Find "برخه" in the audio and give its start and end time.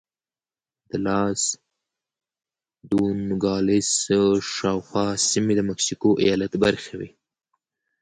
6.63-6.93